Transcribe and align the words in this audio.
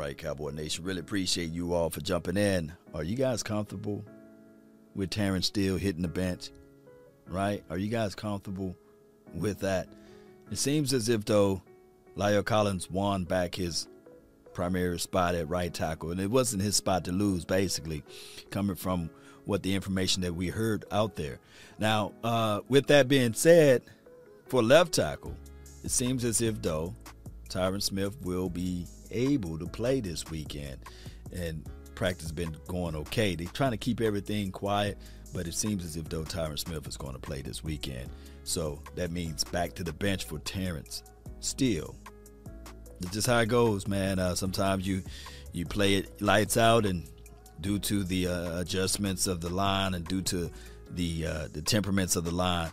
right, 0.00 0.16
Cowboy 0.16 0.50
Nation. 0.50 0.82
Really 0.82 1.00
appreciate 1.00 1.50
you 1.50 1.74
all 1.74 1.90
for 1.90 2.00
jumping 2.00 2.38
in. 2.38 2.72
Are 2.94 3.04
you 3.04 3.16
guys 3.16 3.42
comfortable 3.42 4.02
with 4.94 5.10
Terrence 5.10 5.48
Steele 5.48 5.76
hitting 5.76 6.00
the 6.00 6.08
bench? 6.08 6.50
Right? 7.28 7.62
Are 7.68 7.76
you 7.76 7.88
guys 7.88 8.14
comfortable 8.14 8.74
with 9.34 9.60
that? 9.60 9.88
It 10.50 10.56
seems 10.56 10.94
as 10.94 11.10
if 11.10 11.26
though 11.26 11.62
La'el 12.16 12.42
Collins 12.42 12.90
won 12.90 13.24
back 13.24 13.54
his 13.54 13.88
primary 14.54 14.98
spot 14.98 15.34
at 15.34 15.50
right 15.50 15.72
tackle, 15.72 16.12
and 16.12 16.20
it 16.20 16.30
wasn't 16.30 16.62
his 16.62 16.76
spot 16.76 17.04
to 17.04 17.12
lose, 17.12 17.44
basically, 17.44 18.02
coming 18.50 18.76
from 18.76 19.10
what 19.44 19.62
the 19.62 19.74
information 19.74 20.22
that 20.22 20.34
we 20.34 20.48
heard 20.48 20.86
out 20.90 21.14
there. 21.16 21.38
Now, 21.78 22.12
uh, 22.24 22.60
with 22.70 22.86
that 22.86 23.06
being 23.06 23.34
said, 23.34 23.82
for 24.46 24.62
left 24.62 24.94
tackle, 24.94 25.36
it 25.84 25.90
seems 25.90 26.24
as 26.24 26.40
if 26.40 26.62
though 26.62 26.94
Tyron 27.50 27.82
Smith 27.82 28.16
will 28.22 28.48
be 28.48 28.86
able 29.10 29.58
to 29.58 29.66
play 29.66 30.00
this 30.00 30.30
weekend, 30.30 30.78
and 31.32 31.66
practice 31.94 32.32
been 32.32 32.56
going 32.66 32.96
okay. 32.96 33.34
They're 33.34 33.46
trying 33.48 33.72
to 33.72 33.76
keep 33.76 34.00
everything 34.00 34.50
quiet, 34.52 34.98
but 35.34 35.46
it 35.46 35.54
seems 35.54 35.84
as 35.84 35.96
if 35.96 36.08
though 36.08 36.22
Tyron 36.22 36.58
Smith 36.58 36.86
is 36.88 36.96
going 36.96 37.14
to 37.14 37.20
play 37.20 37.42
this 37.42 37.62
weekend. 37.62 38.10
So 38.44 38.82
that 38.94 39.10
means 39.10 39.44
back 39.44 39.74
to 39.74 39.84
the 39.84 39.92
bench 39.92 40.24
for 40.24 40.38
Terrence 40.40 41.02
Steele, 41.40 41.94
It's 43.00 43.12
just 43.12 43.26
how 43.26 43.38
it 43.38 43.46
goes, 43.48 43.86
man. 43.86 44.18
Uh, 44.18 44.34
sometimes 44.34 44.86
you 44.86 45.02
you 45.52 45.64
play 45.66 45.94
it 45.94 46.20
lights 46.20 46.56
out, 46.56 46.86
and 46.86 47.08
due 47.60 47.78
to 47.78 48.04
the 48.04 48.28
uh, 48.28 48.60
adjustments 48.60 49.26
of 49.26 49.40
the 49.40 49.50
line 49.50 49.94
and 49.94 50.06
due 50.06 50.22
to 50.22 50.50
the 50.90 51.26
uh, 51.26 51.48
the 51.52 51.62
temperaments 51.62 52.16
of 52.16 52.24
the 52.24 52.30
line, 52.30 52.70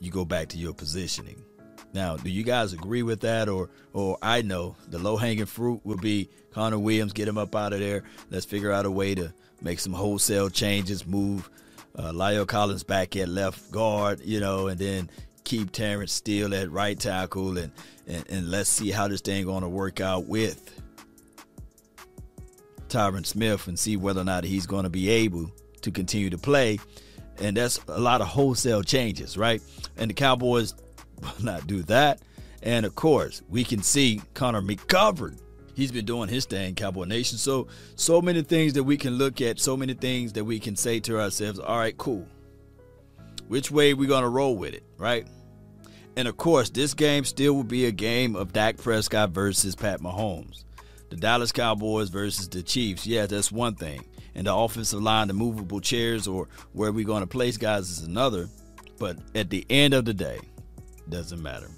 you 0.00 0.10
go 0.10 0.24
back 0.24 0.48
to 0.48 0.58
your 0.58 0.74
positioning. 0.74 1.42
Now, 1.92 2.16
do 2.16 2.30
you 2.30 2.42
guys 2.42 2.72
agree 2.72 3.02
with 3.02 3.20
that, 3.20 3.48
or 3.48 3.68
or 3.92 4.18
I 4.22 4.42
know 4.42 4.76
the 4.88 4.98
low 4.98 5.16
hanging 5.16 5.46
fruit 5.46 5.80
would 5.84 6.00
be 6.00 6.30
Connor 6.52 6.78
Williams, 6.78 7.12
get 7.12 7.28
him 7.28 7.38
up 7.38 7.54
out 7.54 7.72
of 7.72 7.80
there. 7.80 8.04
Let's 8.30 8.46
figure 8.46 8.72
out 8.72 8.86
a 8.86 8.90
way 8.90 9.14
to 9.14 9.32
make 9.60 9.78
some 9.78 9.92
wholesale 9.92 10.48
changes, 10.48 11.06
move 11.06 11.48
uh, 11.96 12.12
La'el 12.12 12.46
Collins 12.46 12.82
back 12.82 13.16
at 13.16 13.28
left 13.28 13.70
guard, 13.70 14.20
you 14.24 14.40
know, 14.40 14.68
and 14.68 14.78
then 14.78 15.10
keep 15.44 15.72
Terrence 15.72 16.12
Steele 16.12 16.54
at 16.54 16.70
right 16.70 16.98
tackle, 16.98 17.58
and, 17.58 17.72
and, 18.06 18.24
and 18.30 18.50
let's 18.50 18.70
see 18.70 18.90
how 18.90 19.08
this 19.08 19.20
thing 19.20 19.44
going 19.44 19.62
to 19.62 19.68
work 19.68 20.00
out 20.00 20.26
with 20.26 20.80
Tyron 22.88 23.26
Smith 23.26 23.68
and 23.68 23.78
see 23.78 23.96
whether 23.96 24.20
or 24.20 24.24
not 24.24 24.44
he's 24.44 24.66
going 24.66 24.84
to 24.84 24.90
be 24.90 25.08
able 25.08 25.50
to 25.82 25.90
continue 25.90 26.30
to 26.30 26.38
play. 26.38 26.78
And 27.38 27.56
that's 27.56 27.80
a 27.88 27.98
lot 27.98 28.20
of 28.20 28.28
wholesale 28.28 28.82
changes, 28.82 29.36
right? 29.36 29.62
And 29.96 30.10
the 30.10 30.14
Cowboys 30.14 30.74
will 31.22 31.32
not 31.44 31.66
do 31.66 31.82
that. 31.84 32.20
And 32.62 32.86
of 32.86 32.94
course, 32.94 33.42
we 33.48 33.64
can 33.64 33.82
see 33.82 34.22
Connor 34.34 34.62
McGovern. 34.62 35.38
He's 35.74 35.90
been 35.90 36.04
doing 36.04 36.28
his 36.28 36.44
thing, 36.44 36.74
Cowboy 36.74 37.04
Nation. 37.04 37.38
So, 37.38 37.66
so 37.96 38.20
many 38.20 38.42
things 38.42 38.74
that 38.74 38.84
we 38.84 38.96
can 38.96 39.14
look 39.14 39.40
at, 39.40 39.58
so 39.58 39.76
many 39.76 39.94
things 39.94 40.34
that 40.34 40.44
we 40.44 40.60
can 40.60 40.76
say 40.76 41.00
to 41.00 41.18
ourselves, 41.18 41.58
all 41.58 41.78
right, 41.78 41.96
cool. 41.96 42.26
Which 43.48 43.70
way 43.70 43.94
we 43.94 44.06
going 44.06 44.22
to 44.22 44.28
roll 44.28 44.56
with 44.56 44.74
it, 44.74 44.84
right? 44.98 45.26
And 46.16 46.28
of 46.28 46.36
course, 46.36 46.68
this 46.68 46.94
game 46.94 47.24
still 47.24 47.54
will 47.54 47.64
be 47.64 47.86
a 47.86 47.92
game 47.92 48.36
of 48.36 48.52
Dak 48.52 48.76
Prescott 48.76 49.30
versus 49.30 49.74
Pat 49.74 50.00
Mahomes. 50.00 50.64
The 51.08 51.16
Dallas 51.16 51.52
Cowboys 51.52 52.10
versus 52.10 52.48
the 52.48 52.62
Chiefs. 52.62 53.06
Yeah, 53.06 53.26
that's 53.26 53.50
one 53.50 53.74
thing. 53.74 54.04
And 54.34 54.46
the 54.46 54.54
offensive 54.54 55.02
line, 55.02 55.28
the 55.28 55.34
movable 55.34 55.80
chairs, 55.80 56.26
or 56.26 56.48
where 56.72 56.92
we're 56.92 57.06
going 57.06 57.22
to 57.22 57.26
place 57.26 57.56
guys 57.56 57.90
is 57.90 58.00
another. 58.02 58.48
But 58.98 59.18
at 59.34 59.50
the 59.50 59.66
end 59.68 59.94
of 59.94 60.04
the 60.04 60.14
day, 60.14 60.38
doesn't 61.08 61.42
matter. 61.42 61.68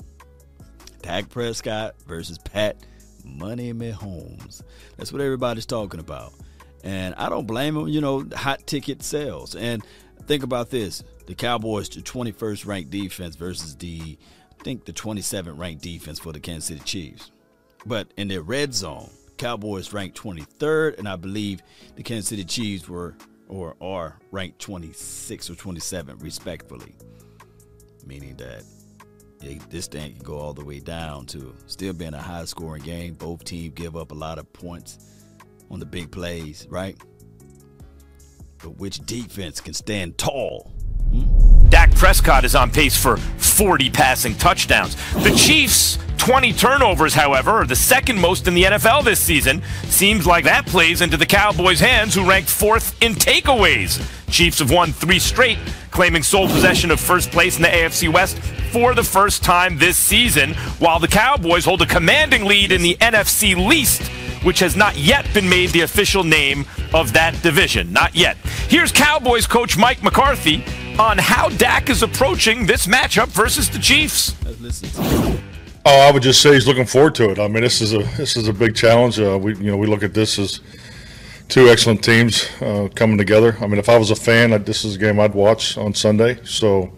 Dak 1.03 1.29
Prescott 1.29 1.95
versus 2.07 2.39
Pat 2.39 2.77
Money 3.25 3.73
Mahomes. 3.73 4.63
That's 4.97 5.13
what 5.13 5.21
everybody's 5.21 5.67
talking 5.67 6.01
about. 6.01 6.33
And 6.83 7.15
I 7.17 7.29
don't 7.29 7.47
blame 7.47 7.75
them, 7.75 7.89
you 7.89 8.01
know, 8.01 8.27
hot 8.35 8.67
ticket 8.67 9.03
sales. 9.03 9.55
And 9.55 9.83
think 10.27 10.43
about 10.43 10.71
this 10.71 11.03
the 11.27 11.35
Cowboys, 11.35 11.89
the 11.89 12.03
21st 12.03 12.67
ranked 12.67 12.91
defense 12.91 13.37
versus 13.37 13.77
the, 13.77 14.19
I 14.61 14.63
think, 14.63 14.85
the 14.85 14.93
27th 14.93 15.59
ranked 15.59 15.83
defense 15.83 16.19
for 16.19 16.33
the 16.33 16.41
Kansas 16.41 16.69
City 16.69 16.81
Chiefs. 16.81 17.31
But 17.87 18.09
in 18.17 18.29
their 18.29 18.43
red 18.43 18.75
zone, 18.75 19.11
Cowboys 19.37 19.93
ranked 19.93 20.21
23rd, 20.21 20.99
and 20.99 21.09
I 21.09 21.17
believe 21.17 21.63
the 21.97 22.03
Kansas 22.03 22.29
City 22.29 22.45
Chiefs 22.45 22.89
were 22.89 23.15
or 23.49 23.77
are 23.81 24.19
ranked 24.31 24.59
26 24.61 25.51
or 25.51 25.55
27, 25.55 26.19
respectfully. 26.19 26.95
Meaning 28.07 28.37
that 28.37 28.65
this 29.41 29.87
thing 29.87 30.15
can 30.15 30.23
go 30.23 30.39
all 30.39 30.55
the 30.55 30.65
way 30.65 30.81
down 30.81 31.27
to 31.27 31.55
still 31.67 31.93
being 31.93 32.15
a 32.15 32.21
high 32.21 32.45
scoring 32.45 32.83
game. 32.83 33.15
Both 33.15 33.45
teams 33.45 33.75
give 33.75 33.97
up 33.97 34.11
a 34.11 34.15
lot 34.15 34.39
of 34.39 34.51
points 34.53 34.99
on 35.71 35.81
the 35.81 35.87
big 35.87 36.11
plays, 36.11 36.67
right? 36.71 36.97
But 38.63 38.79
which 38.79 39.01
defense 39.01 39.61
can 39.61 39.75
stand 39.75 40.17
tall? 40.19 40.73
Dak 41.75 41.93
Prescott 41.97 42.45
is 42.45 42.55
on 42.55 42.71
pace 42.71 42.97
for 42.97 43.17
40 43.17 43.91
passing 43.91 44.37
touchdowns. 44.37 44.95
The 45.25 45.35
Chiefs 45.37 45.99
20 46.19 46.53
turnovers, 46.53 47.15
however, 47.15 47.51
are 47.51 47.67
the 47.67 47.75
second 47.75 48.17
most 48.17 48.47
in 48.47 48.55
the 48.55 48.63
NFL 48.63 49.03
this 49.03 49.19
season. 49.19 49.61
Seems 49.87 50.25
like 50.25 50.45
that 50.45 50.67
plays 50.67 51.01
into 51.01 51.17
the 51.17 51.27
Cowboys' 51.27 51.81
hands, 51.81 52.15
who 52.15 52.31
ranked 52.31 52.49
fourth 52.49 52.97
in 53.03 53.15
takeaways. 53.15 54.01
Chiefs 54.31 54.61
have 54.61 54.71
won 54.71 54.93
three 54.93 55.19
straight, 55.19 55.59
claiming 55.91 56.23
sole 56.23 56.47
possession 56.47 56.93
of 56.93 57.01
first 57.01 57.33
place 57.33 57.57
in 57.57 57.63
the 57.63 57.69
AFC 57.69 58.09
West 58.09 58.39
for 58.71 58.95
the 58.95 59.03
first 59.03 59.43
time 59.43 59.77
this 59.77 59.97
season, 59.97 60.55
while 60.79 61.01
the 61.01 61.09
Cowboys 61.09 61.65
hold 61.65 61.83
a 61.83 61.87
commanding 61.87 62.45
lead 62.45 62.71
in 62.71 62.83
the 62.83 62.97
NFC 63.01 63.57
least, 63.57 64.01
which 64.45 64.61
has 64.61 64.77
not 64.77 64.97
yet 64.97 65.27
been 65.35 65.49
made 65.49 65.71
the 65.71 65.81
official 65.81 66.23
name 66.23 66.67
of 66.95 67.13
that 67.15 67.43
division. 67.43 67.93
Not 67.93 68.15
yet. 68.15 68.37
Here's 68.69 68.93
Cowboys 68.93 69.49
coach 69.49 69.77
Mike 69.77 70.05
McCarthy 70.05 70.65
on 70.99 71.19
how 71.19 71.49
Dak 71.49 71.91
is 71.91 72.03
approaching 72.03 72.67
this 72.67 72.87
matchup 72.87 73.29
versus 73.29 73.69
the 73.69 73.79
Chiefs. 73.79 74.35
Oh, 75.87 76.09
I 76.09 76.11
would 76.11 76.23
just 76.23 76.41
say 76.41 76.55
he's 76.55 76.67
looking 76.67 76.87
forward 76.87 77.15
to 77.17 77.31
it. 77.31 77.39
I 77.39 77.49
mean, 77.49 77.63
this 77.63 77.81
is 77.81 77.93
a 77.93 77.99
this 78.17 78.37
is 78.37 78.49
a 78.49 78.53
big 78.53 78.75
challenge. 78.75 79.21
Uh, 79.21 79.39
we 79.39 79.57
you 79.57 79.71
know 79.71 79.77
we 79.77 79.87
look 79.87 80.03
at 80.03 80.15
this 80.15 80.39
as 80.39 80.61
two 81.49 81.69
excellent 81.69 82.03
teams 82.03 82.49
uh, 82.61 82.89
coming 82.95 83.19
together. 83.19 83.57
I 83.61 83.67
mean, 83.67 83.79
if 83.79 83.89
I 83.89 83.99
was 83.99 84.11
a 84.11 84.17
fan, 84.17 84.51
this 84.65 84.85
is 84.85 84.97
a 84.97 84.99
game 84.99 85.21
I'd 85.21 85.35
watch 85.35 85.77
on 85.77 85.93
Sunday. 85.93 86.39
So, 86.45 86.93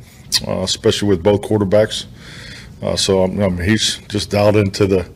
uh, 0.46 0.60
especially 0.60 1.08
with 1.08 1.22
both 1.22 1.42
quarterbacks. 1.42 2.06
Uh, 2.82 2.94
so 2.94 3.24
I 3.24 3.26
mean, 3.26 3.58
he's 3.58 3.96
just 4.08 4.30
dialed 4.30 4.56
into 4.56 4.86
the 4.86 5.10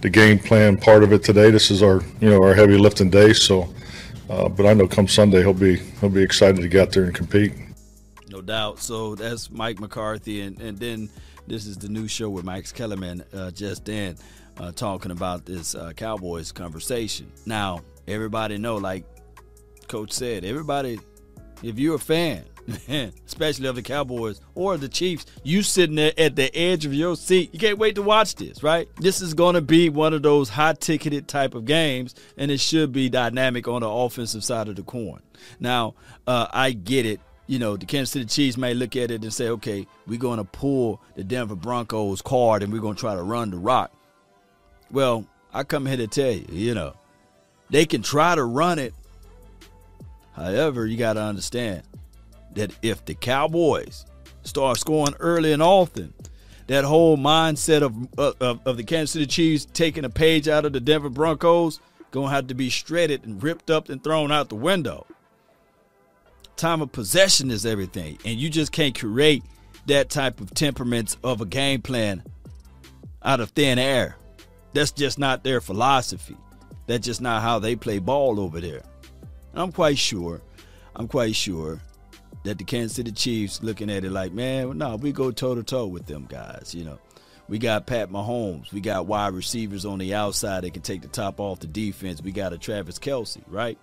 the 0.00 0.10
game 0.10 0.38
plan 0.38 0.76
part 0.76 1.02
of 1.02 1.12
it 1.12 1.22
today. 1.22 1.50
This 1.50 1.70
is 1.70 1.82
our 1.82 2.02
you 2.20 2.30
know 2.30 2.42
our 2.42 2.54
heavy 2.54 2.78
lifting 2.78 3.10
day. 3.10 3.34
So, 3.34 3.72
uh, 4.30 4.48
but 4.48 4.66
I 4.66 4.72
know 4.72 4.88
come 4.88 5.06
Sunday 5.06 5.42
he'll 5.42 5.52
be 5.52 5.76
he'll 6.00 6.10
be 6.10 6.22
excited 6.22 6.56
to 6.62 6.68
get 6.68 6.88
out 6.88 6.92
there 6.92 7.04
and 7.04 7.14
compete. 7.14 7.52
No 8.36 8.42
doubt. 8.42 8.80
So 8.80 9.14
that's 9.14 9.50
Mike 9.50 9.80
McCarthy, 9.80 10.42
and 10.42 10.60
and 10.60 10.76
then 10.76 11.08
this 11.46 11.64
is 11.64 11.78
the 11.78 11.88
new 11.88 12.06
show 12.06 12.28
with 12.28 12.44
Mike 12.44 12.70
Kellerman 12.74 13.24
uh, 13.32 13.50
just 13.50 13.86
then, 13.86 14.16
uh, 14.58 14.72
talking 14.72 15.10
about 15.10 15.46
this 15.46 15.74
uh, 15.74 15.92
Cowboys 15.96 16.52
conversation. 16.52 17.32
Now, 17.46 17.80
everybody 18.06 18.58
know, 18.58 18.76
like 18.76 19.06
Coach 19.88 20.12
said, 20.12 20.44
everybody, 20.44 21.00
if 21.62 21.78
you're 21.78 21.94
a 21.94 21.98
fan, 21.98 22.44
especially 23.26 23.68
of 23.68 23.74
the 23.74 23.80
Cowboys 23.80 24.42
or 24.54 24.76
the 24.76 24.88
Chiefs, 24.90 25.24
you 25.42 25.62
sitting 25.62 25.96
there 25.96 26.12
at 26.18 26.36
the 26.36 26.54
edge 26.54 26.84
of 26.84 26.92
your 26.92 27.16
seat. 27.16 27.54
You 27.54 27.58
can't 27.58 27.78
wait 27.78 27.94
to 27.94 28.02
watch 28.02 28.34
this, 28.34 28.62
right? 28.62 28.86
This 28.96 29.22
is 29.22 29.32
going 29.32 29.54
to 29.54 29.62
be 29.62 29.88
one 29.88 30.12
of 30.12 30.22
those 30.22 30.50
high 30.50 30.74
ticketed 30.74 31.26
type 31.26 31.54
of 31.54 31.64
games, 31.64 32.14
and 32.36 32.50
it 32.50 32.60
should 32.60 32.92
be 32.92 33.08
dynamic 33.08 33.66
on 33.66 33.80
the 33.80 33.88
offensive 33.88 34.44
side 34.44 34.68
of 34.68 34.76
the 34.76 34.82
coin. 34.82 35.22
Now, 35.58 35.94
uh, 36.26 36.48
I 36.50 36.72
get 36.72 37.06
it 37.06 37.20
you 37.46 37.58
know, 37.58 37.76
the 37.76 37.86
Kansas 37.86 38.10
City 38.10 38.24
Chiefs 38.24 38.56
may 38.56 38.74
look 38.74 38.96
at 38.96 39.10
it 39.10 39.22
and 39.22 39.32
say, 39.32 39.48
okay, 39.48 39.86
we're 40.06 40.18
going 40.18 40.38
to 40.38 40.44
pull 40.44 41.00
the 41.14 41.24
Denver 41.24 41.54
Broncos 41.54 42.22
card 42.22 42.62
and 42.62 42.72
we're 42.72 42.80
going 42.80 42.96
to 42.96 43.00
try 43.00 43.14
to 43.14 43.22
run 43.22 43.50
the 43.50 43.56
rock. 43.56 43.92
Well, 44.90 45.26
I 45.52 45.64
come 45.64 45.86
here 45.86 45.96
to 45.96 46.06
tell 46.06 46.32
you, 46.32 46.46
you 46.50 46.74
know, 46.74 46.94
they 47.70 47.86
can 47.86 48.02
try 48.02 48.34
to 48.34 48.44
run 48.44 48.78
it. 48.78 48.94
However, 50.34 50.86
you 50.86 50.96
got 50.96 51.14
to 51.14 51.22
understand 51.22 51.82
that 52.54 52.72
if 52.82 53.04
the 53.04 53.14
Cowboys 53.14 54.04
start 54.42 54.78
scoring 54.78 55.14
early 55.18 55.52
and 55.52 55.62
often, 55.62 56.12
that 56.66 56.84
whole 56.84 57.16
mindset 57.16 57.82
of, 57.82 57.94
of, 58.42 58.60
of 58.66 58.76
the 58.76 58.84
Kansas 58.84 59.12
City 59.12 59.26
Chiefs 59.26 59.66
taking 59.72 60.04
a 60.04 60.10
page 60.10 60.48
out 60.48 60.64
of 60.64 60.72
the 60.72 60.80
Denver 60.80 61.08
Broncos 61.08 61.80
going 62.10 62.28
to 62.28 62.34
have 62.34 62.46
to 62.48 62.54
be 62.54 62.68
shredded 62.68 63.24
and 63.24 63.42
ripped 63.42 63.70
up 63.70 63.88
and 63.88 64.02
thrown 64.02 64.32
out 64.32 64.48
the 64.48 64.56
window 64.56 65.06
time 66.56 66.82
of 66.82 66.92
possession 66.92 67.50
is 67.50 67.66
everything. 67.66 68.18
And 68.24 68.38
you 68.38 68.48
just 68.50 68.72
can't 68.72 68.98
create 68.98 69.42
that 69.86 70.10
type 70.10 70.40
of 70.40 70.52
temperaments 70.54 71.16
of 71.22 71.40
a 71.40 71.46
game 71.46 71.82
plan 71.82 72.22
out 73.22 73.40
of 73.40 73.50
thin 73.50 73.78
air. 73.78 74.16
That's 74.72 74.92
just 74.92 75.18
not 75.18 75.44
their 75.44 75.60
philosophy. 75.60 76.36
That's 76.86 77.04
just 77.04 77.20
not 77.20 77.42
how 77.42 77.58
they 77.58 77.76
play 77.76 77.98
ball 77.98 78.38
over 78.40 78.60
there. 78.60 78.82
And 79.52 79.62
I'm 79.62 79.72
quite 79.72 79.98
sure, 79.98 80.42
I'm 80.94 81.08
quite 81.08 81.34
sure 81.34 81.80
that 82.44 82.58
the 82.58 82.64
Kansas 82.64 82.96
City 82.96 83.12
Chiefs 83.12 83.62
looking 83.62 83.90
at 83.90 84.04
it 84.04 84.10
like, 84.10 84.32
man, 84.32 84.78
no, 84.78 84.96
we 84.96 85.12
go 85.12 85.30
toe 85.30 85.54
to 85.54 85.62
toe 85.62 85.86
with 85.86 86.06
them 86.06 86.26
guys, 86.28 86.74
you 86.74 86.84
know. 86.84 86.98
We 87.48 87.58
got 87.58 87.86
Pat 87.86 88.10
Mahomes. 88.10 88.72
We 88.72 88.80
got 88.80 89.06
wide 89.06 89.32
receivers 89.32 89.84
on 89.84 89.98
the 89.98 90.14
outside 90.14 90.64
that 90.64 90.72
can 90.72 90.82
take 90.82 91.02
the 91.02 91.08
top 91.08 91.38
off 91.38 91.60
the 91.60 91.68
defense. 91.68 92.20
We 92.20 92.32
got 92.32 92.52
a 92.52 92.58
Travis 92.58 92.98
Kelce, 92.98 93.40
right? 93.46 93.78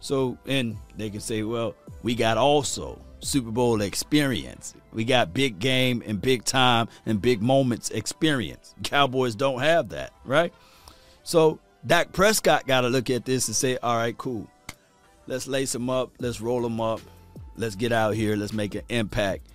So, 0.00 0.38
and 0.46 0.76
they 0.96 1.10
can 1.10 1.20
say, 1.20 1.42
well, 1.42 1.74
we 2.02 2.14
got 2.14 2.36
also 2.36 3.00
Super 3.20 3.50
Bowl 3.50 3.80
experience. 3.80 4.74
We 4.92 5.04
got 5.04 5.34
big 5.34 5.58
game 5.58 6.02
and 6.06 6.20
big 6.20 6.44
time 6.44 6.88
and 7.06 7.20
big 7.20 7.42
moments 7.42 7.90
experience. 7.90 8.74
Cowboys 8.84 9.34
don't 9.34 9.60
have 9.60 9.88
that, 9.90 10.12
right? 10.24 10.52
So, 11.24 11.58
Dak 11.86 12.12
Prescott 12.12 12.66
got 12.66 12.82
to 12.82 12.88
look 12.88 13.10
at 13.10 13.24
this 13.24 13.48
and 13.48 13.56
say, 13.56 13.76
all 13.82 13.96
right, 13.96 14.16
cool. 14.16 14.48
Let's 15.26 15.46
lace 15.46 15.72
them 15.72 15.90
up. 15.90 16.10
Let's 16.18 16.40
roll 16.40 16.62
them 16.62 16.80
up. 16.80 17.00
Let's 17.56 17.74
get 17.74 17.92
out 17.92 18.14
here. 18.14 18.36
Let's 18.36 18.52
make 18.52 18.74
an 18.74 18.82
impact. 18.88 19.46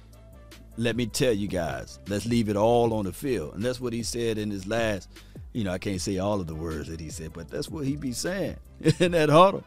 Let 0.78 0.96
me 0.96 1.06
tell 1.06 1.34
you 1.34 1.48
guys, 1.48 2.00
let's 2.08 2.26
leave 2.26 2.50
it 2.50 2.56
all 2.56 2.94
on 2.94 3.06
the 3.06 3.14
field. 3.14 3.56
And 3.56 3.64
that's 3.64 3.80
what 3.80 3.94
he 3.94 4.04
said 4.04 4.38
in 4.38 4.50
his 4.50 4.66
last, 4.66 5.10
you 5.54 5.64
know, 5.64 5.72
I 5.72 5.78
can't 5.78 6.02
say 6.02 6.18
all 6.18 6.42
of 6.42 6.48
the 6.48 6.56
words 6.56 6.90
that 6.90 7.00
he 7.00 7.10
said, 7.10 7.32
but 7.34 7.50
that's 7.50 7.70
what 7.70 7.86
he 7.86 7.96
be 7.96 8.12
saying 8.12 8.58
in 9.00 9.12
that 9.12 9.30
huddle. 9.30 9.64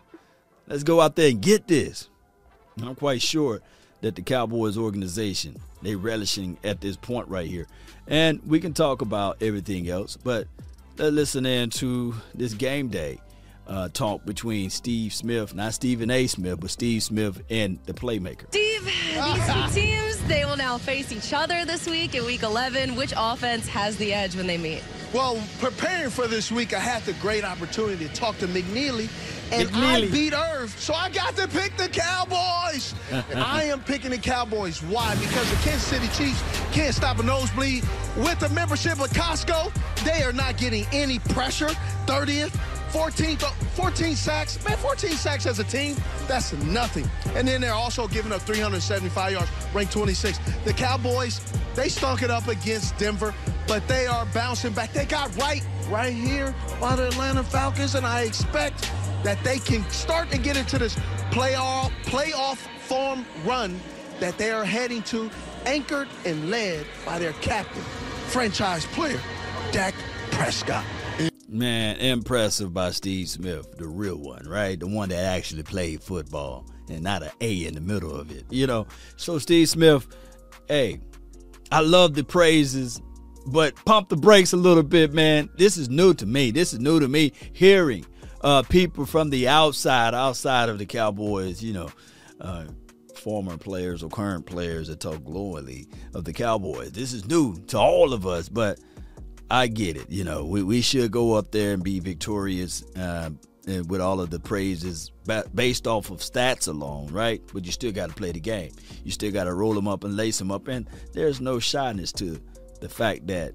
Let's 0.68 0.82
go 0.82 1.00
out 1.00 1.16
there 1.16 1.30
and 1.30 1.40
get 1.40 1.68
this. 1.68 2.08
And 2.76 2.86
I'm 2.86 2.94
quite 2.94 3.22
sure 3.22 3.60
that 4.00 4.16
the 4.16 4.22
Cowboys 4.22 4.76
organization, 4.76 5.56
they 5.82 5.94
relishing 5.94 6.58
at 6.64 6.80
this 6.80 6.96
point 6.96 7.28
right 7.28 7.46
here. 7.46 7.66
And 8.06 8.40
we 8.46 8.60
can 8.60 8.74
talk 8.74 9.02
about 9.02 9.42
everything 9.42 9.88
else, 9.88 10.16
but 10.16 10.46
let's 10.96 11.14
listen 11.14 11.46
in 11.46 11.70
to 11.70 12.14
this 12.34 12.54
game 12.54 12.88
day 12.88 13.20
uh, 13.66 13.88
talk 13.88 14.24
between 14.24 14.70
Steve 14.70 15.12
Smith, 15.12 15.54
not 15.54 15.74
Stephen 15.74 16.10
A. 16.10 16.26
Smith, 16.26 16.60
but 16.60 16.70
Steve 16.70 17.02
Smith 17.02 17.42
and 17.50 17.78
the 17.86 17.92
playmaker. 17.92 18.46
Steve, 18.48 18.84
these 18.84 19.74
two 19.74 19.80
teams, 19.80 20.18
they 20.28 20.44
will 20.44 20.56
now 20.56 20.78
face 20.78 21.12
each 21.12 21.32
other 21.32 21.64
this 21.64 21.88
week 21.88 22.14
in 22.14 22.24
week 22.24 22.42
11. 22.42 22.96
Which 22.96 23.12
offense 23.16 23.66
has 23.68 23.96
the 23.96 24.12
edge 24.12 24.36
when 24.36 24.46
they 24.46 24.58
meet? 24.58 24.82
Well, 25.12 25.42
preparing 25.60 26.10
for 26.10 26.26
this 26.26 26.50
week, 26.50 26.74
I 26.74 26.80
had 26.80 27.02
the 27.02 27.12
great 27.14 27.44
opportunity 27.44 28.06
to 28.06 28.14
talk 28.14 28.38
to 28.38 28.48
McNeely, 28.48 29.08
and 29.52 29.68
McNeely. 29.68 30.08
I 30.08 30.10
beat 30.10 30.32
Irv, 30.34 30.70
so 30.78 30.94
I 30.94 31.10
got 31.10 31.36
to 31.36 31.48
pick 31.48 31.76
the 31.76 31.88
Cowboys. 31.88 32.94
I 33.34 33.64
am 33.64 33.80
picking 33.80 34.10
the 34.10 34.18
Cowboys. 34.18 34.82
Why? 34.82 35.14
Because 35.16 35.48
the 35.50 35.56
Kansas 35.56 35.84
City 35.84 36.08
Chiefs 36.08 36.42
can't 36.72 36.94
stop 36.94 37.18
a 37.18 37.22
nosebleed. 37.22 37.84
With 38.16 38.40
the 38.40 38.48
membership 38.50 39.00
of 39.00 39.10
Costco, 39.10 39.72
they 40.04 40.22
are 40.22 40.32
not 40.32 40.56
getting 40.56 40.84
any 40.92 41.18
pressure. 41.18 41.70
30th, 42.06 42.56
14, 42.90 43.38
uh, 43.42 43.50
14 43.74 44.16
sacks. 44.16 44.62
Man, 44.64 44.76
14 44.78 45.10
sacks 45.12 45.46
as 45.46 45.58
a 45.58 45.64
team, 45.64 45.96
that's 46.26 46.52
nothing. 46.54 47.08
And 47.34 47.46
then 47.46 47.60
they're 47.60 47.74
also 47.74 48.08
giving 48.08 48.32
up 48.32 48.42
375 48.42 49.32
yards, 49.32 49.50
ranked 49.74 49.92
26. 49.92 50.38
The 50.64 50.72
Cowboys, 50.72 51.40
they 51.74 51.88
stunk 51.88 52.22
it 52.22 52.30
up 52.30 52.48
against 52.48 52.96
Denver, 52.98 53.34
but 53.66 53.86
they 53.88 54.06
are 54.06 54.26
bouncing 54.26 54.72
back. 54.72 54.92
They 54.92 55.04
got 55.04 55.34
right 55.36 55.62
right 55.88 56.12
here 56.12 56.54
by 56.80 56.96
the 56.96 57.08
Atlanta 57.08 57.42
Falcons, 57.42 57.94
and 57.94 58.06
I 58.06 58.22
expect 58.22 58.90
that 59.22 59.42
they 59.42 59.58
can 59.58 59.88
start 59.90 60.30
to 60.30 60.38
get 60.38 60.56
into 60.56 60.78
this 60.78 60.94
playoff 61.30 61.90
playoff 62.04 62.56
form 62.86 63.26
run 63.44 63.80
that 64.20 64.38
they 64.38 64.50
are 64.50 64.64
heading 64.64 65.02
to, 65.02 65.30
anchored 65.66 66.08
and 66.24 66.50
led 66.50 66.86
by 67.04 67.18
their 67.18 67.32
captain, 67.34 67.82
franchise 68.28 68.86
player, 68.86 69.20
Dak 69.72 69.94
Prescott. 70.30 70.84
Man, 71.48 71.96
impressive 71.96 72.74
by 72.74 72.90
Steve 72.90 73.28
Smith, 73.28 73.76
the 73.76 73.86
real 73.86 74.16
one, 74.16 74.48
right? 74.48 74.78
The 74.78 74.86
one 74.86 75.10
that 75.10 75.24
actually 75.24 75.62
played 75.62 76.02
football 76.02 76.66
and 76.88 77.02
not 77.02 77.22
an 77.22 77.30
A 77.40 77.66
in 77.66 77.74
the 77.74 77.80
middle 77.80 78.14
of 78.14 78.30
it, 78.30 78.44
you 78.50 78.66
know? 78.66 78.86
So, 79.16 79.38
Steve 79.38 79.68
Smith, 79.68 80.06
hey, 80.68 81.00
I 81.70 81.80
love 81.80 82.14
the 82.14 82.24
praises, 82.24 83.00
but 83.46 83.74
pump 83.84 84.08
the 84.08 84.16
brakes 84.16 84.52
a 84.52 84.56
little 84.56 84.82
bit, 84.82 85.12
man. 85.12 85.48
This 85.56 85.76
is 85.76 85.88
new 85.88 86.14
to 86.14 86.26
me. 86.26 86.50
This 86.50 86.72
is 86.72 86.80
new 86.80 87.00
to 87.00 87.08
me 87.08 87.32
hearing 87.52 88.04
uh, 88.42 88.62
people 88.62 89.06
from 89.06 89.30
the 89.30 89.48
outside, 89.48 90.14
outside 90.14 90.68
of 90.68 90.78
the 90.78 90.86
Cowboys, 90.86 91.62
you 91.62 91.72
know, 91.72 91.88
uh, 92.40 92.64
former 93.16 93.56
players 93.56 94.02
or 94.02 94.10
current 94.10 94.46
players 94.46 94.88
that 94.88 95.00
talk 95.00 95.24
glowingly 95.24 95.86
of 96.14 96.24
the 96.24 96.32
Cowboys. 96.32 96.92
This 96.92 97.12
is 97.12 97.26
new 97.26 97.56
to 97.68 97.78
all 97.78 98.12
of 98.12 98.26
us, 98.26 98.48
but 98.48 98.78
I 99.50 99.68
get 99.68 99.96
it. 99.96 100.10
You 100.10 100.24
know, 100.24 100.44
we, 100.44 100.62
we 100.62 100.80
should 100.80 101.10
go 101.10 101.34
up 101.34 101.50
there 101.50 101.72
and 101.72 101.82
be 101.82 101.98
victorious 102.00 102.84
uh, 102.96 103.30
with 103.88 104.00
all 104.00 104.20
of 104.20 104.30
the 104.30 104.38
praises 104.38 105.10
based 105.54 105.86
off 105.86 106.10
of 106.10 106.20
stats 106.20 106.68
alone, 106.68 107.08
right? 107.08 107.42
But 107.52 107.64
you 107.64 107.72
still 107.72 107.92
got 107.92 108.10
to 108.10 108.14
play 108.14 108.32
the 108.32 108.40
game. 108.40 108.72
You 109.02 109.10
still 109.10 109.32
got 109.32 109.44
to 109.44 109.54
roll 109.54 109.74
them 109.74 109.88
up 109.88 110.04
and 110.04 110.16
lace 110.16 110.38
them 110.38 110.50
up. 110.50 110.68
And 110.68 110.88
there's 111.12 111.40
no 111.40 111.58
shyness 111.58 112.12
to 112.12 112.40
the 112.78 112.88
fact 112.88 113.26
that 113.28 113.52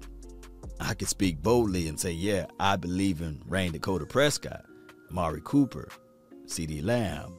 I 0.80 0.94
could 0.94 1.08
speak 1.08 1.42
boldly 1.42 1.88
and 1.88 1.98
say, 1.98 2.12
yeah, 2.12 2.46
I 2.58 2.76
believe 2.76 3.20
in 3.20 3.40
Rayne 3.46 3.72
Dakota 3.72 4.06
Prescott, 4.06 4.64
Mari 5.10 5.40
Cooper, 5.44 5.88
CeeDee 6.46 6.84
Lamb, 6.84 7.38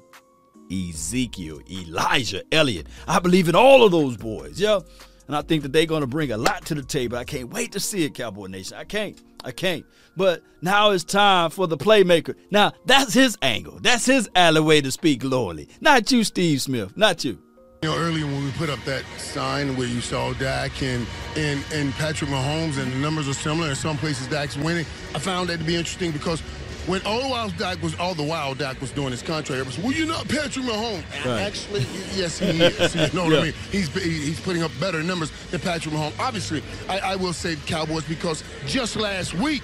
Ezekiel, 0.71 1.59
Elijah 1.69 2.43
Elliott. 2.51 2.87
I 3.07 3.19
believe 3.19 3.49
in 3.49 3.55
all 3.55 3.83
of 3.83 3.91
those 3.91 4.17
boys. 4.17 4.59
Yeah. 4.59 4.79
And 5.27 5.35
I 5.35 5.41
think 5.41 5.63
that 5.63 5.71
they're 5.71 5.85
going 5.85 6.01
to 6.01 6.07
bring 6.07 6.31
a 6.31 6.37
lot 6.37 6.65
to 6.65 6.75
the 6.75 6.83
table. 6.83 7.17
I 7.17 7.23
can't 7.23 7.49
wait 7.49 7.71
to 7.73 7.79
see 7.79 8.03
it, 8.05 8.13
Cowboy 8.13 8.47
Nation. 8.47 8.77
I 8.77 8.83
can't. 8.83 9.21
I 9.43 9.51
can't. 9.51 9.85
But 10.15 10.41
now 10.61 10.91
it's 10.91 11.03
time 11.03 11.49
for 11.49 11.67
the 11.67 11.77
playmaker. 11.77 12.35
Now, 12.49 12.71
that's 12.85 13.13
his 13.13 13.37
angle. 13.41 13.79
That's 13.81 14.05
his 14.05 14.29
alleyway 14.35 14.81
to 14.81 14.91
speak 14.91 15.19
glowingly. 15.19 15.67
Not 15.81 16.11
you, 16.11 16.23
Steve 16.23 16.61
Smith. 16.61 16.95
Not 16.95 17.23
you. 17.25 17.41
You 17.83 17.89
know, 17.89 17.97
earlier 17.97 18.25
when 18.25 18.45
we 18.45 18.51
put 18.51 18.69
up 18.69 18.79
that 18.85 19.03
sign 19.17 19.75
where 19.75 19.89
you 19.89 19.99
saw 19.99 20.31
Dak 20.35 20.81
and, 20.81 21.05
and, 21.35 21.61
and 21.73 21.91
Patrick 21.95 22.29
Mahomes 22.29 22.81
and 22.81 22.89
the 22.89 22.95
numbers 22.95 23.27
are 23.27 23.33
similar, 23.33 23.71
in 23.71 23.75
some 23.75 23.97
places 23.97 24.25
Dak's 24.27 24.55
winning, 24.55 24.85
I 25.13 25.19
found 25.19 25.49
that 25.49 25.57
to 25.57 25.65
be 25.65 25.75
interesting 25.75 26.11
because 26.11 26.39
when 26.87 27.05
all 27.05 27.21
the 27.21 27.27
while 27.27 27.49
Dak 27.49 27.83
was 27.83 27.93
all 27.99 28.13
the 28.13 28.23
while 28.23 28.55
Dak 28.55 28.79
was 28.79 28.91
doing 28.91 29.11
his 29.11 29.21
contract, 29.21 29.59
everybody 29.59 29.75
said, 29.75 29.83
"Well, 29.83 29.93
you're 29.93 30.07
not 30.07 30.29
Patrick 30.29 30.63
Mahomes." 30.63 31.03
Right. 31.25 31.41
Actually, 31.41 31.81
yes, 32.15 32.39
he 32.39 32.45
is. 32.45 32.95
You 33.13 33.19
know 33.19 33.25
what 33.25 33.33
yeah. 33.33 33.39
I 33.39 33.43
mean? 33.43 33.53
He's 33.69 33.93
he's 33.93 34.39
putting 34.39 34.63
up 34.63 34.71
better 34.79 35.03
numbers 35.03 35.31
than 35.51 35.59
Patrick 35.59 35.93
Mahomes. 35.93 36.17
Obviously, 36.19 36.63
I, 36.87 36.99
I 36.99 37.15
will 37.17 37.33
say 37.33 37.57
Cowboys 37.65 38.05
because 38.05 38.45
just 38.65 38.95
last 38.95 39.33
week, 39.33 39.61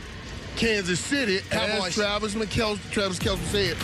Kansas 0.57 0.99
City, 0.99 1.39
Cowboys. 1.49 1.87
as 1.87 1.95
Travis 1.95 2.35
McKel- 2.35 2.79
Travis 2.91 3.17
Kelce 3.17 3.37
said, 3.45 3.77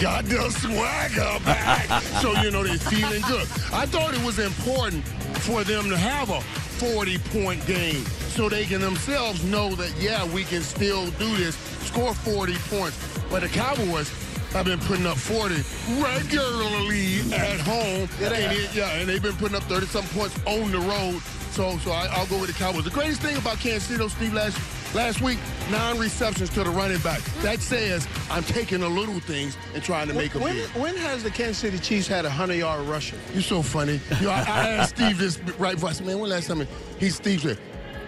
got 0.00 0.24
the 0.24 0.50
swagger 0.50 1.44
back. 1.44 2.02
so, 2.22 2.32
you 2.42 2.50
know, 2.50 2.62
they're 2.62 2.78
feeling 2.78 3.22
good. 3.22 3.46
I 3.72 3.86
thought 3.86 4.14
it 4.14 4.24
was 4.24 4.38
important 4.38 5.04
for 5.38 5.64
them 5.64 5.88
to 5.90 5.96
have 5.96 6.30
a 6.30 6.40
40 6.40 7.18
point 7.18 7.64
game 7.66 8.04
so 8.34 8.48
they 8.48 8.64
can 8.64 8.80
themselves 8.80 9.44
know 9.44 9.74
that, 9.76 9.94
yeah, 10.00 10.24
we 10.32 10.44
can 10.44 10.62
still 10.62 11.06
do 11.12 11.36
this, 11.36 11.56
score 11.86 12.14
40 12.14 12.54
points. 12.68 13.18
But 13.30 13.42
the 13.42 13.48
Cowboys 13.48 14.10
have 14.52 14.66
been 14.66 14.78
putting 14.80 15.06
up 15.06 15.16
40 15.16 15.54
regularly 16.02 17.20
at 17.32 17.60
home. 17.60 18.08
And 18.22 18.34
it, 18.34 18.74
yeah, 18.74 18.90
and 18.98 19.08
they've 19.08 19.22
been 19.22 19.36
putting 19.36 19.56
up 19.56 19.64
30 19.64 19.86
some 19.86 20.04
points 20.08 20.38
on 20.46 20.70
the 20.70 20.78
road. 20.78 21.20
So, 21.50 21.78
so 21.78 21.92
I, 21.92 22.18
will 22.18 22.26
go 22.26 22.40
with 22.40 22.52
the 22.52 22.58
Cowboys. 22.58 22.84
The 22.84 22.90
greatest 22.90 23.20
thing 23.20 23.36
about 23.36 23.58
Kansas 23.58 23.84
City, 23.84 23.98
though, 23.98 24.08
Steve, 24.08 24.34
last 24.34 24.58
last 24.94 25.20
week, 25.20 25.38
nine 25.70 25.98
receptions 25.98 26.50
to 26.50 26.64
the 26.64 26.70
running 26.70 26.98
back. 26.98 27.20
That 27.42 27.60
says 27.60 28.06
I'm 28.30 28.44
taking 28.44 28.80
the 28.80 28.88
little 28.88 29.20
things 29.20 29.56
and 29.74 29.82
trying 29.82 30.08
to 30.08 30.14
make 30.14 30.32
them 30.32 30.42
when, 30.42 30.56
when 30.80 30.96
has 30.96 31.22
the 31.22 31.30
Kansas 31.30 31.58
City 31.58 31.78
Chiefs 31.78 32.06
had 32.06 32.24
a 32.24 32.30
100-yard 32.30 32.86
rusher? 32.86 33.16
You're 33.32 33.42
so 33.42 33.62
funny. 33.62 34.00
You 34.20 34.26
know, 34.26 34.30
I, 34.30 34.40
I 34.40 34.68
asked 34.70 34.96
Steve 34.96 35.18
this 35.18 35.38
right 35.58 35.74
before. 35.74 35.90
I 35.90 35.92
said, 35.92 36.06
man, 36.06 36.18
when 36.18 36.30
last 36.30 36.48
time 36.48 36.66
he's 36.98 37.16
Steve 37.16 37.42
said, 37.42 37.58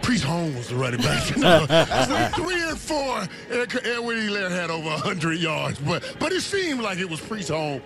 Priest 0.02 0.24
Holmes 0.24 0.56
was 0.56 0.68
the 0.68 0.76
running 0.76 1.00
back. 1.00 1.22
three 2.34 2.62
and 2.62 2.78
four, 2.78 3.18
and 3.18 3.28
Edwards-Helaire 3.50 4.50
had 4.50 4.70
over 4.70 4.88
100 4.88 5.40
yards. 5.40 5.80
But 5.80 6.16
but 6.20 6.32
it 6.32 6.42
seemed 6.42 6.80
like 6.80 6.98
it 6.98 7.10
was 7.10 7.20
Priest 7.20 7.48
Holmes 7.48 7.82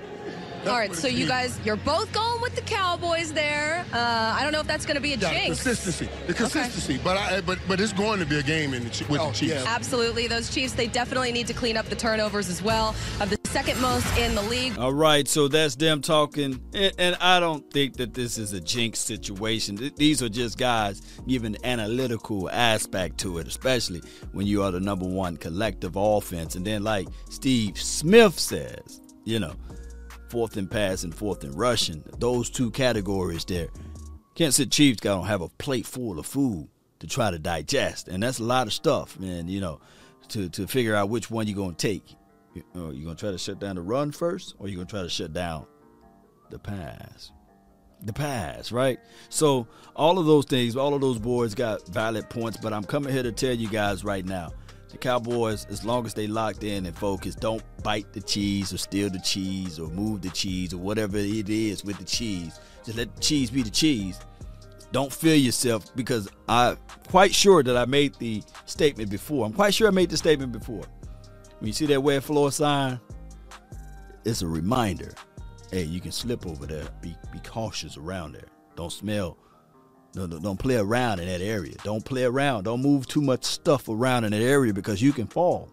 all 0.67 0.77
right, 0.77 0.95
so 0.95 1.09
you 1.09 1.27
guys, 1.27 1.59
you're 1.65 1.77
both 1.77 2.13
going 2.13 2.43
with 2.43 2.55
the 2.55 2.61
Cowboys 2.63 3.33
there. 3.33 3.85
Uh, 3.93 4.37
I 4.39 4.43
don't 4.43 4.53
know 4.53 4.61
if 4.61 4.67
that's 4.67 4.85
going 4.85 4.97
to 4.97 5.01
be 5.01 5.15
a 5.15 5.17
yeah, 5.17 5.33
jinx. 5.33 5.63
Consistency, 5.63 6.09
the 6.27 6.35
consistency. 6.35 6.95
Okay. 6.95 7.03
But 7.03 7.17
I, 7.17 7.41
but 7.41 7.59
but 7.67 7.81
it's 7.81 7.95
going 7.95 8.21
to 8.21 8.27
be 8.27 8.39
a 8.39 8.43
game 8.43 8.75
in 8.75 8.85
the, 8.85 9.07
with 9.09 9.21
oh, 9.21 9.29
the 9.29 9.33
Chiefs. 9.33 9.55
Yeah. 9.55 9.65
Absolutely, 9.67 10.27
those 10.27 10.53
Chiefs, 10.53 10.75
they 10.75 10.87
definitely 10.87 11.33
need 11.33 11.47
to 11.47 11.55
clean 11.55 11.77
up 11.77 11.87
the 11.87 11.97
turnovers 11.97 12.51
as 12.51 12.63
well. 12.63 12.95
Of 13.21 13.31
the 13.31 13.39
second 13.45 13.81
most 13.81 14.07
in 14.19 14.35
the 14.35 14.43
league. 14.43 14.79
All 14.79 14.93
right, 14.93 15.27
so 15.27 15.49
that's 15.49 15.77
them 15.77 16.03
talking, 16.03 16.61
and, 16.75 16.93
and 16.99 17.17
I 17.21 17.41
don't 17.41 17.69
think 17.73 17.97
that 17.97 18.13
this 18.13 18.37
is 18.37 18.53
a 18.53 18.61
jinx 18.61 18.99
situation. 19.01 19.91
These 19.97 20.23
are 20.23 20.29
just 20.29 20.59
guys 20.59 21.01
giving 21.27 21.57
analytical 21.65 22.51
aspect 22.51 23.19
to 23.19 23.39
it, 23.39 23.47
especially 23.47 24.03
when 24.33 24.47
you 24.47 24.63
are 24.63 24.71
the 24.71 24.81
number 24.81 25.07
one 25.07 25.39
collective 25.39 25.97
offense. 25.97 26.55
And 26.55 26.67
then, 26.67 26.85
like 26.85 27.09
Steve 27.31 27.81
Smith 27.81 28.39
says, 28.39 29.01
you 29.25 29.39
know 29.39 29.55
fourth 30.31 30.57
and 30.57 30.71
pass 30.71 31.03
and 31.03 31.15
fourth 31.15 31.45
and 31.45 31.59
rushing. 31.59 32.03
Those 32.19 32.49
two 32.51 32.71
categories 32.71 33.45
there. 33.45 33.69
Kansas 34.35 34.57
City 34.57 34.71
Chiefs 34.71 35.01
got 35.01 35.17
to 35.21 35.27
have 35.27 35.43
a 35.43 35.49
plate 35.49 35.87
full 35.87 36.19
of 36.19 36.27
food 36.27 36.69
to 37.01 37.07
try 37.07 37.31
to 37.31 37.39
digest, 37.39 38.09
and 38.09 38.23
that's 38.23 38.39
a 38.39 38.45
lot 38.45 38.67
of 38.67 38.73
stuff, 38.73 39.19
man. 39.19 39.49
You 39.49 39.61
know, 39.61 39.81
to 40.29 40.49
to 40.51 40.67
figure 40.67 40.95
out 40.95 41.09
which 41.09 41.31
one 41.31 41.47
you're 41.47 41.57
gonna 41.57 41.75
take. 41.75 42.15
You 42.55 42.63
know, 42.75 42.91
you're 42.91 43.05
gonna 43.05 43.17
try 43.17 43.31
to 43.31 43.39
shut 43.39 43.59
down 43.59 43.77
the 43.77 43.83
run 43.83 44.13
first, 44.13 44.55
or 44.59 44.69
you're 44.69 44.77
gonna 44.77 44.89
try 44.89 45.03
to 45.03 45.09
shut 45.09 45.33
down 45.33 45.67
the 46.51 46.59
pass. 46.59 47.33
the 48.03 48.13
pass, 48.13 48.73
right? 48.73 48.99
So 49.29 49.67
all 49.95 50.19
of 50.19 50.27
those 50.27 50.47
things, 50.47 50.77
all 50.77 50.95
of 50.95 51.01
those 51.01 51.19
boards 51.19 51.55
got 51.55 51.87
valid 51.89 52.31
points, 52.31 52.57
but 52.57 52.73
I'm 52.73 52.85
coming 52.85 53.13
here 53.13 53.23
to 53.23 53.33
tell 53.33 53.55
you 53.55 53.69
guys 53.69 54.05
right 54.05 54.25
now. 54.25 54.53
The 54.91 54.99
Cowboys, 54.99 55.67
as 55.71 55.85
long 55.85 56.05
as 56.05 56.15
they 56.15 56.27
locked 56.27 56.65
in 56.65 56.87
and 56.87 56.97
focused, 56.97 57.41
don't 57.41 57.63
bite 57.83 58.13
the 58.13 58.21
cheese 58.21 58.73
or 58.73 58.79
steal 58.79 59.09
the 59.09 59.21
cheese 59.21 59.79
or 59.79 59.89
move 59.89 60.23
the 60.23 60.31
cheese 60.31 60.75
or 60.75 60.79
whatever 60.79 61.17
it 61.17 61.49
is 61.49 61.85
with 61.85 61.99
the 61.99 62.05
cheese. 62.05 62.59
Just 62.85 62.99
let 62.99 63.15
the 63.15 63.21
cheese 63.21 63.51
be 63.51 63.63
the 63.63 63.71
cheese. 63.71 64.19
Don't 64.93 65.13
feel 65.13 65.37
yourself 65.37 65.95
because 65.95 66.29
I'm 66.49 66.77
quite 67.09 67.33
sure 67.33 67.63
that 67.63 67.77
I 67.77 67.85
made 67.85 68.15
the 68.17 68.43
statement 68.67 69.11
before. 69.11 69.47
I'm 69.47 69.53
quite 69.53 69.73
sure 69.73 69.87
I 69.87 69.93
made 69.93 70.11
the 70.11 70.17
statement 70.17 70.51
before. 70.51 70.85
When 71.61 71.69
you 71.69 71.73
see 71.73 71.87
that 71.87 72.03
wet 72.03 72.25
floor 72.25 72.51
sign, 72.51 72.99
it's 74.25 74.43
a 74.43 74.47
reminder. 74.49 75.13
Hey, 75.71 75.85
you 75.85 76.01
can 76.01 76.11
slip 76.11 76.47
over 76.47 76.67
there. 76.67 76.89
Be 77.01 77.15
be 77.33 77.39
cautious 77.41 77.97
around 77.97 78.33
there. 78.33 78.49
Don't 78.75 78.91
smell. 78.91 79.39
Don't, 80.13 80.43
don't 80.43 80.59
play 80.59 80.77
around 80.77 81.21
in 81.21 81.27
that 81.27 81.41
area. 81.41 81.75
Don't 81.85 82.05
play 82.05 82.25
around. 82.25 82.65
Don't 82.65 82.83
move 82.83 83.07
too 83.07 83.21
much 83.21 83.45
stuff 83.45 83.89
around 83.89 84.25
in 84.25 84.33
that 84.33 84.43
area 84.43 84.73
because 84.73 85.01
you 85.01 85.13
can 85.13 85.27
fall. 85.27 85.71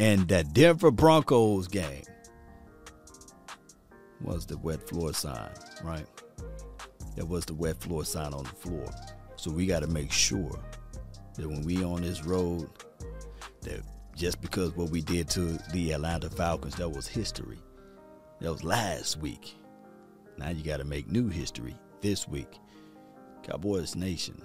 And 0.00 0.26
that 0.28 0.52
Denver 0.52 0.90
Broncos 0.90 1.68
game 1.68 2.04
was 4.20 4.46
the 4.46 4.56
wet 4.58 4.88
floor 4.88 5.12
sign, 5.12 5.50
right? 5.82 6.06
That 7.16 7.26
was 7.26 7.44
the 7.44 7.54
wet 7.54 7.80
floor 7.80 8.04
sign 8.04 8.32
on 8.32 8.44
the 8.44 8.50
floor. 8.50 8.88
So 9.36 9.50
we 9.50 9.66
got 9.66 9.80
to 9.80 9.86
make 9.86 10.12
sure 10.12 10.58
that 11.34 11.46
when 11.46 11.62
we 11.62 11.84
on 11.84 12.02
this 12.02 12.24
road, 12.24 12.70
that 13.62 13.82
just 14.16 14.40
because 14.40 14.74
what 14.76 14.90
we 14.90 15.00
did 15.02 15.28
to 15.30 15.58
the 15.72 15.92
Atlanta 15.92 16.30
Falcons, 16.30 16.76
that 16.76 16.88
was 16.88 17.06
history. 17.06 17.58
That 18.40 18.50
was 18.50 18.64
last 18.64 19.18
week. 19.18 19.56
Now 20.38 20.50
you 20.50 20.62
got 20.64 20.78
to 20.78 20.84
make 20.84 21.10
new 21.10 21.28
history 21.28 21.76
this 22.00 22.26
week. 22.26 22.58
Cowboys 23.42 23.96
Nation, 23.96 24.40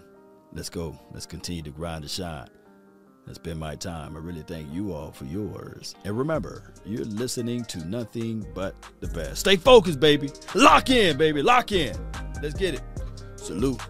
let's 0.53 0.69
go. 0.69 0.97
Let's 1.11 1.25
continue 1.25 1.63
to 1.63 1.71
grind 1.71 2.03
and 2.03 2.11
shine. 2.11 2.49
That's 3.25 3.37
been 3.37 3.59
my 3.59 3.75
time. 3.75 4.15
I 4.15 4.19
really 4.19 4.43
thank 4.43 4.73
you 4.73 4.93
all 4.93 5.11
for 5.11 5.25
yours. 5.25 5.95
And 6.05 6.17
remember, 6.17 6.73
you're 6.85 7.03
listening 7.03 7.65
to 7.65 7.85
nothing 7.85 8.47
but 8.55 8.73
the 9.01 9.07
best. 9.07 9.39
Stay 9.39 9.57
focused, 9.57 9.99
baby. 9.99 10.29
Lock 10.55 10.89
in, 10.89 11.17
baby. 11.17 11.41
Lock 11.41 11.73
in. 11.73 11.93
Let's 12.41 12.53
get 12.53 12.75
it. 12.75 12.83
Salute. 13.35 13.81